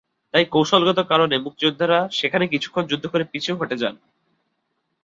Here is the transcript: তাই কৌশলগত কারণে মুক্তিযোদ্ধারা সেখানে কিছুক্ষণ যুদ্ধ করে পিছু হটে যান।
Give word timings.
তাই 0.33 0.45
কৌশলগত 0.45 0.99
কারণে 1.07 1.35
মুক্তিযোদ্ধারা 1.37 1.99
সেখানে 2.11 2.45
কিছুক্ষণ 2.47 2.83
যুদ্ধ 2.87 3.05
করে 3.07 3.23
পিছু 3.23 3.51
হটে 3.55 3.75
যান। 3.77 3.95